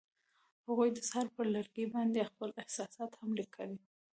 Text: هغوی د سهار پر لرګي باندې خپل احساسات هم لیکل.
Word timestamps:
هغوی 0.67 0.89
د 0.93 0.99
سهار 1.09 1.27
پر 1.35 1.45
لرګي 1.55 1.85
باندې 1.95 2.29
خپل 2.29 2.49
احساسات 2.61 3.11
هم 3.19 3.29
لیکل. 3.39 3.71